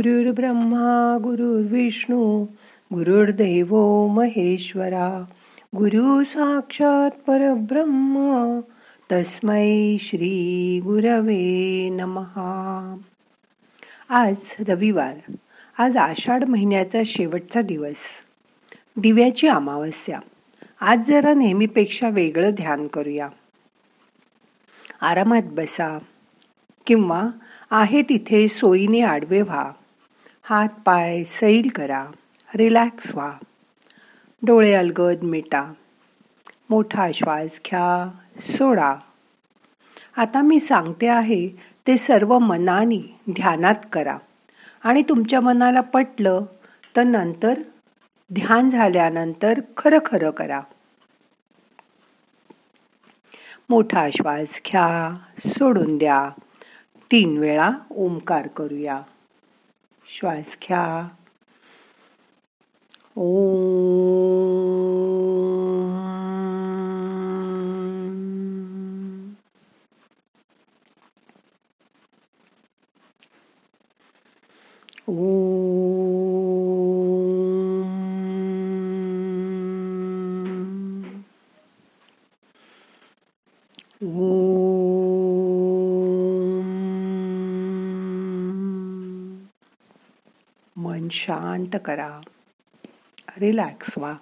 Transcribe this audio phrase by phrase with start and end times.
[0.00, 2.44] गुरुर्ब्रह्मा गुरुर्विष्णू
[2.94, 3.76] गुरुर्दैव
[4.06, 5.24] महेश्वरा
[5.76, 8.60] गुरु साक्षात परब्रह्म
[9.12, 12.96] तस्मै श्री गुरवे नमहा
[14.08, 14.36] आज
[14.68, 15.32] रविवार.
[15.78, 17.96] आज आषाढ महिन्याचा शेवटचा दिवस.
[18.96, 20.20] दिव्याची अमावस्या.
[20.80, 23.28] आज जरा नेहमीपेक्षा वेगळं ध्यान करूया.
[25.00, 25.98] आरामात बसा.
[26.86, 27.28] किंवा
[27.70, 29.72] आहे तिथे सोयीने आडवे व्हा.
[30.50, 32.06] हात पाय सैल करा
[32.54, 33.32] रिलॅक्स व्हा.
[34.42, 35.72] डोळे अलगद मिटा.
[36.70, 38.96] मोठा श्वास घ्या सोडा.
[40.16, 41.48] आता मी सांगते आहे
[41.86, 44.18] ते सर्व मनाने ध्यानात करा.
[44.84, 46.44] आणि तुमच्या मनाला पटलं
[46.96, 47.62] तर नंतर
[48.32, 50.60] ध्यान झाल्यानंतर खरं खरं करा.
[53.68, 56.30] मोठा श्वास घ्या सोडून द्या.
[57.12, 59.00] तीन वेळा ओंकार करूया.
[60.20, 60.84] श्वास घ्या
[75.08, 75.49] ओ
[91.10, 92.20] शांत करा.
[93.38, 94.14] रिलॅक्स व्हा.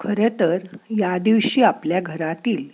[0.00, 0.58] खरं तर
[0.90, 2.68] या दिवशी आपल्या घरातील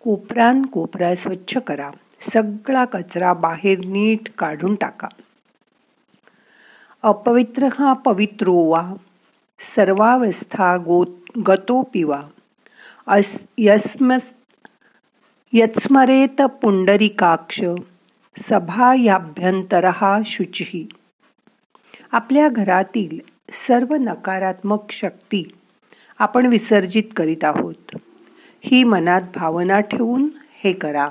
[0.00, 1.90] कोपरान कोपरा स्वच्छ करा.
[2.32, 5.08] सगळा कचरा बाहेर नीट काढून टाका.
[7.02, 8.92] अपवित्र हा पवित्रो वा
[9.76, 11.04] सर्वावस्था गो
[11.48, 12.22] गतो पिवा.
[13.06, 14.18] अस यस्म
[15.52, 17.60] यत्स्मरेत पुंडरिकाक्ष.
[18.38, 20.88] सभायाभ्यंतरहा हा शुची.
[22.12, 23.18] आपल्या घरातील
[23.52, 25.50] सर्व नकारात्मक शक्ती
[26.18, 27.96] आपण विसर्जित करीत आहोत.
[28.60, 31.08] ही मनात भावना ठेवून हे करा.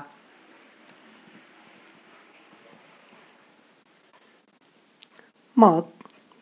[5.56, 5.80] मग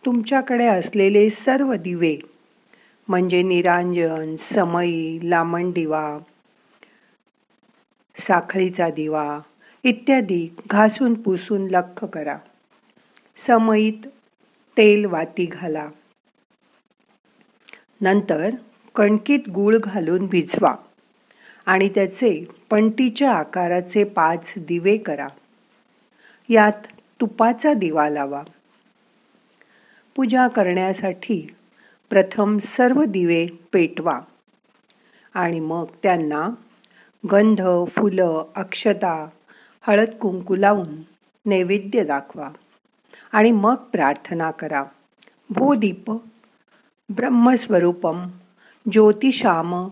[0.06, 2.16] तुमच्याकडे असलेले सर्व दिवे
[3.09, 6.19] म्हणजे निरांजन समयी लामण दिवा
[8.20, 9.38] साखळीचा दिवा
[9.84, 12.38] इत्यादी घासून पुसून लख करा.
[13.47, 14.06] समयीत
[14.76, 15.88] तेल वाती घाला.
[18.00, 18.50] नंतर
[18.94, 20.75] कणकीत गूळ घालून भिजवा
[21.66, 25.28] आणि त्याचे पंटीच्या आकाराचे पाच दिवे करा.
[26.49, 26.87] यात
[27.21, 28.43] तुपाचा दिवा लावा.
[30.16, 31.55] पूजा करण्यासाठी
[32.11, 34.21] प्रथम सर्व दिवे पेटवा
[35.34, 36.49] आणि मग त्यांना
[37.32, 39.28] गंध फुलं अक्षता
[39.81, 40.88] हळद कुंकू लावून
[41.47, 42.50] नैवेद्य दाखवा
[43.32, 44.84] आणि मग प्रार्थना करा.
[45.50, 46.12] भो दीप
[47.16, 48.28] ब्रह्मस्वरूपम
[48.93, 49.88] ज्योतिषाम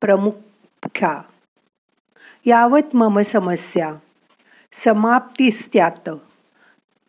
[0.00, 1.22] प्रमुख्या.
[2.46, 3.94] यावत मम समस्या
[4.72, 6.10] समाप्तीस्त्यात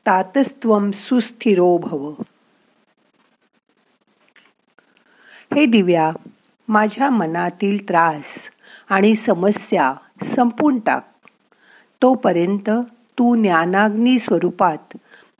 [0.05, 2.13] तातस्त्वम सुस्थिरो भव.
[5.55, 6.11] हे दिव्या
[6.67, 8.49] माझ्या मनातील त्रास
[8.89, 9.93] आणि समस्या
[10.35, 11.13] संपून टाक.
[12.01, 14.97] तोपर्यंत तू ज्ञानाग्नी स्वरूपात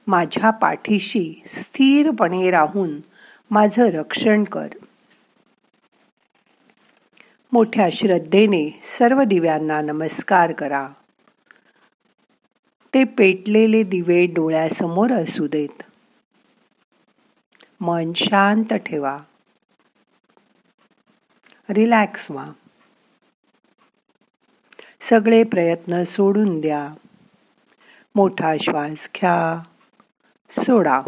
[0.07, 2.99] माझ्या पाठीशी स्थिरपणे राहून
[3.51, 4.67] माझं रक्षण कर.
[7.51, 10.89] मोठ्या श्रद्धेने सर्व दिव्यांना नमस्कार करा.
[12.93, 15.83] ते पेटलेले दिवे डोळ्यासमोर असू देत.
[17.81, 19.19] मन शांत ठेवा.
[21.69, 22.51] रिलॅक्स व्हा.
[25.01, 26.93] सगळे प्रयत्न सोडून द्या.
[28.15, 29.63] मोठा श्वास घ्या.
[30.51, 31.01] सोडा.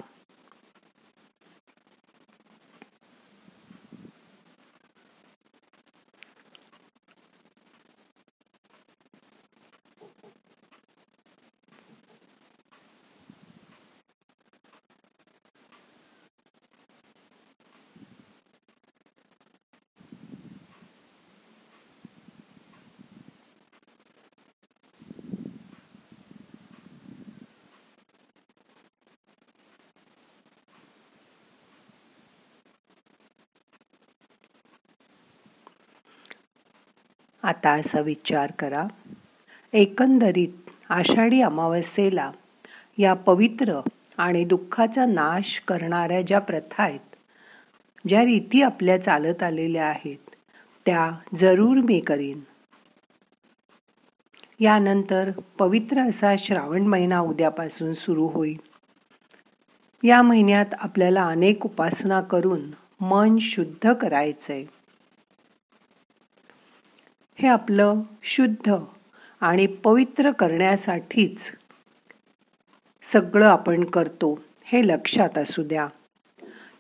[37.44, 38.88] आता असा विचार करा.
[39.74, 42.32] एकंदरीत आषाढी अमावस्येला
[42.98, 43.82] या पवित्र
[44.18, 47.00] आणि दुःखाचा नाश करणाऱ्या ज्या प्रथा आहेत
[48.08, 50.36] ज्या रीती आपल्या चालत आलेल्या आहेत
[50.86, 52.40] त्या जरूर मी करीन.
[54.60, 58.58] यानंतर पवित्र असा श्रावण महिना उद्यापासून सुरू होईल.
[60.04, 62.62] या महिन्यात आपल्याला अनेक उपासना करून
[63.02, 64.66] मन शुद्ध करायचंय.
[67.42, 68.76] हे आपलं शुद्ध
[69.42, 71.52] आणि पवित्र करण्यासाठीच
[73.14, 75.88] सगळं आपण करतो हे लक्षात असू द्या.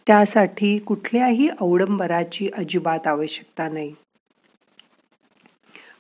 [0.08, 3.96] त्यासाठी कुठल्याही अवडंबराची अजिबात आवश्यकता नाही.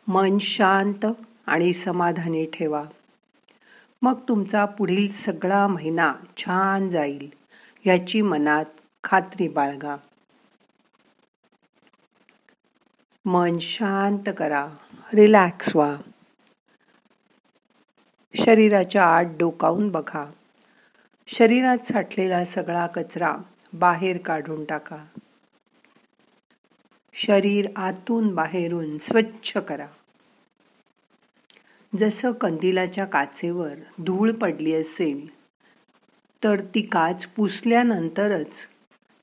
[0.07, 1.05] मन शांत
[1.45, 2.83] आणि समाधानी ठेवा.
[4.01, 7.29] मग तुमचा पुढील सगळा महिना छान जाईल
[7.85, 8.65] याची मनात
[9.03, 9.95] खात्री बाळगा.
[13.25, 14.67] मन शांत करा
[15.13, 15.97] रिलॅक्स व्हा.
[18.35, 20.31] शरीराच्या आत डोकावून बघा.
[21.27, 23.37] शरीरात साठलेला सगळा कचरा
[23.73, 25.05] बाहेर काढून टाका.
[27.13, 29.87] शरीर आतून बाहेरून स्वच्छ करा.
[31.99, 35.27] जसं कंदिलाच्या काचेवर धूळ पडली असेल
[36.43, 38.67] तर ती काच पुसल्यानंतरच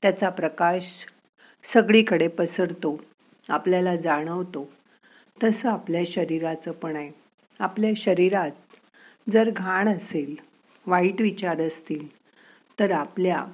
[0.01, 1.05] त्याचा प्रकाश
[1.63, 3.01] सगळीकडे पसरतो.
[3.49, 4.67] आपल्याला जाणवतो.
[5.43, 7.11] तसं आपल्या शरीराचं पण आहे.
[7.59, 8.51] आपल्या शरीरात
[9.29, 10.35] जर घाण असेल
[10.87, 12.07] वाईट विचार असतील
[12.79, 13.45] तर आपल्या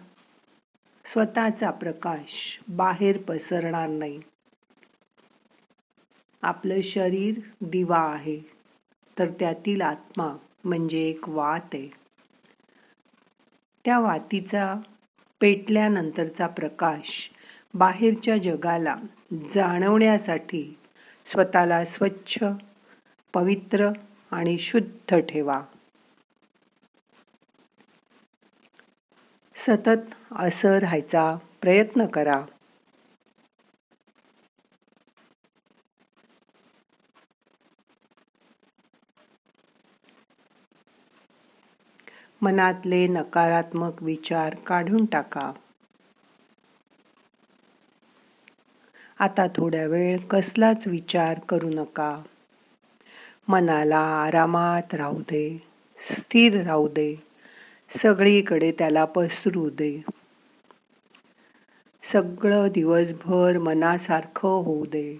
[1.05, 4.19] स्वतःचा प्रकाश बाहेर पसरणार नाही.
[6.41, 8.39] आपलं शरीर दिवा आहे
[9.19, 11.87] तर त्यातील आत्मा म्हणजे एक वात आहे.
[13.85, 14.73] त्या वातीचा
[15.41, 17.29] पेटल्यानंतरचा प्रकाश
[17.73, 18.95] बाहेरच्या जगाला
[19.35, 20.77] जाणवण्यासाठी
[21.25, 22.39] स्वतःला स्वच्छ
[23.33, 23.89] पवित्र
[24.31, 25.61] आणि शुद्ध ठेवा.
[29.55, 32.41] सतत असं राहायचा प्रयत्न करा.
[42.41, 45.51] मनातले नकारात्मक विचार काढून टाका.
[49.19, 52.21] आता थोड्या वेळ कसलाच विचार करू नका.
[53.47, 55.63] मनाला आरामात राहू दे
[56.17, 57.15] स्थिर राहू दे
[58.01, 60.03] सगळीकडे त्याला पसरू दे.
[62.03, 65.17] सगळं दिवसभर मनासारखं होऊ दे.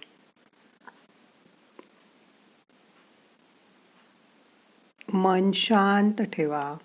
[5.14, 6.76] मन शांत ठेवा.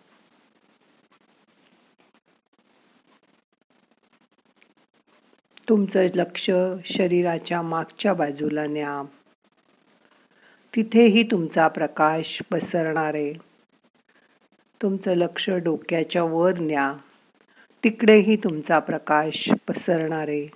[5.70, 6.50] तुमचं लक्ष
[6.84, 9.02] शरीराच्या मागच्या बाजूला न्या.
[10.76, 13.14] तिथेही तुमचा प्रकाश पसरणार.
[13.14, 13.32] आहे
[14.82, 16.94] तुमचं लक्ष डोक्याच्या वर न्या.
[17.84, 20.28] तिकडेही तुमचा प्रकाश पसरणार.
[20.28, 20.46] आहे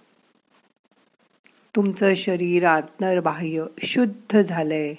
[1.76, 4.94] तुमचं शरीर आंतरबाह्य शुद्ध झालंय.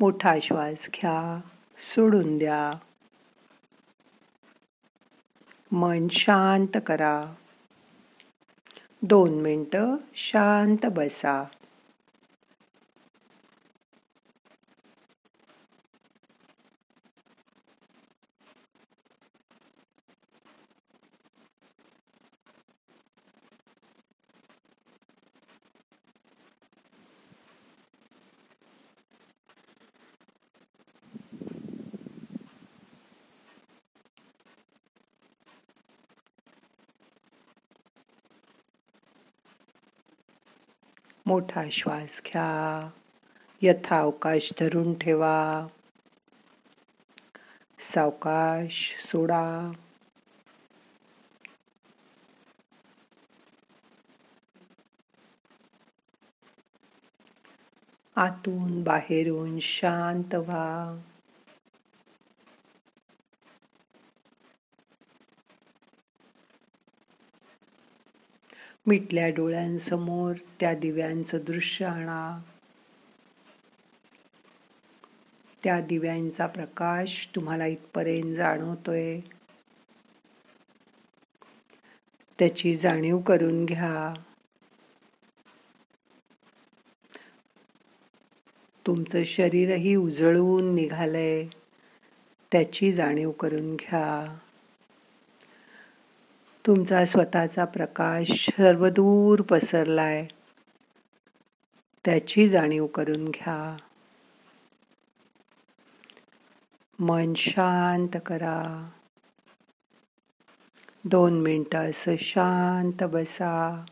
[0.00, 1.40] मोठा श्वास घ्या
[1.78, 2.78] सोडून द्या.
[5.72, 7.34] मन शांत करा.
[9.02, 11.44] दोन मिनटं शांत बसा.
[41.26, 42.90] मोठा श्वास घ्या.
[43.62, 45.66] यथावकाश धरून ठेवा.
[47.94, 49.72] सावकाश सोडा.
[58.16, 61.00] आतून बाहेरून शांत व्हा.
[68.86, 72.42] मिटल्या डोळ्यांसमोर त्या दिव्यांचं दृश्य आणा.
[75.64, 79.20] त्या दिव्यांचा प्रकाश तुम्हाला इथपर्यंत जाणवतोय.
[82.38, 84.22] त्याची जाणीव करून घ्या.
[88.86, 91.46] तुमचं शरीरही उजळून निघालंय.
[92.52, 94.38] त्याची जाणीव करून घ्या.
[96.66, 100.26] तुमचा स्वतःचा प्रकाश सर्वदूर पसरलाय.
[102.04, 103.76] त्याची जाणीव करून घ्या.
[106.98, 108.90] मन शांत करा.
[111.04, 113.84] दोन मिनटं असं शांत बसा.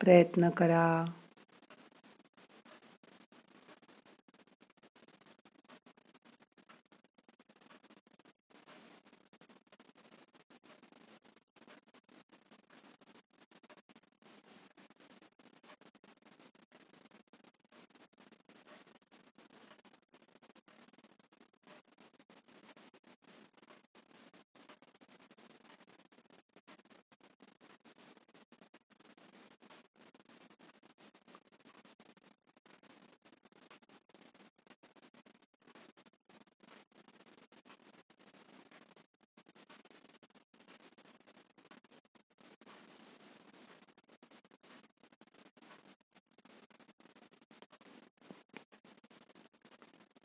[0.00, 1.04] प्रयत्न करा.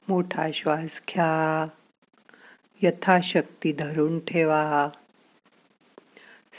[0.07, 1.67] मोठा श्वास घ्या.
[2.81, 4.89] यथाशक्ती धरून ठेवा.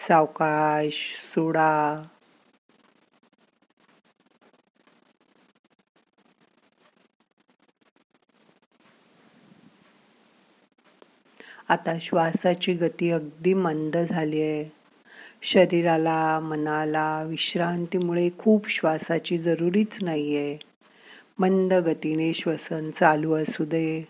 [0.08, 2.02] सावकाश सोडा.
[11.68, 14.72] आता श्वासाची गती अगदी मंद झाली आहे.
[15.42, 20.73] शरीराला मनाला विश्रांतीमुळे खूप श्वासाची जरुरीच नाहीये.
[21.38, 24.06] मंद गतीने श्वसन चालू असू दे.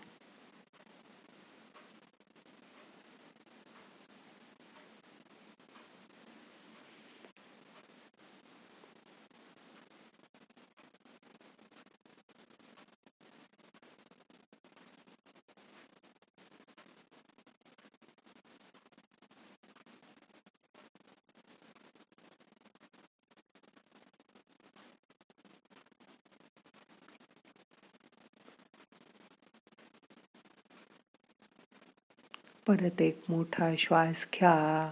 [32.67, 34.91] परत एक मोठा श्वास घ्या.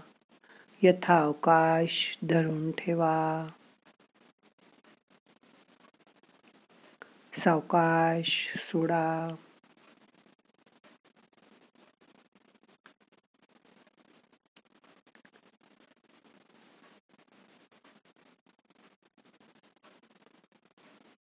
[0.84, 3.48] यथा अवकाश धरून ठेवा.
[7.38, 9.36] सावकाश सोडा.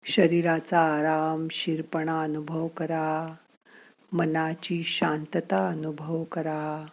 [0.04, 3.34] शरीराचा आराम शिरपणा अनुभव करा.
[4.12, 6.86] मनाची शांतता अनुभव करा.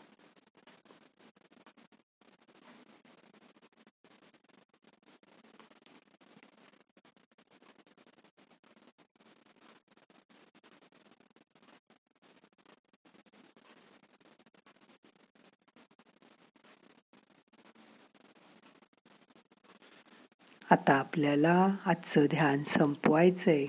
[20.72, 23.66] आता आपल्याला आजचं ध्यान संपवायचंय.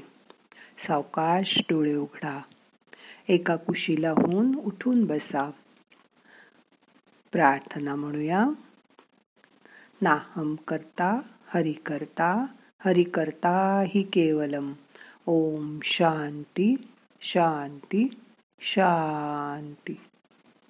[0.86, 2.40] सावकाश डोळे उघडा.
[3.28, 5.50] एका कुशीला होऊन उठून बसा.
[7.32, 8.48] प्रार्थना म्हणूया.
[10.00, 12.46] नाहम करता हरि करता
[12.84, 14.72] हरि करता हि केवलम.
[15.26, 16.76] ओम शांती
[17.20, 18.20] शांती
[18.60, 20.05] शांती.